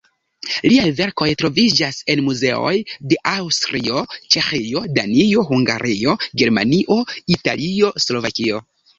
Liaj 0.69 0.85
verkoj 0.99 1.25
troviĝas 1.41 1.97
en 2.13 2.21
muzeoj 2.29 2.71
de 3.11 3.19
Aŭstrio, 3.31 3.99
Ĉeĥio, 4.35 4.81
Danio, 4.95 5.43
Hungario, 5.51 6.15
Germanio, 6.43 6.97
Italio, 7.37 7.93
Slovakio. 8.07 8.63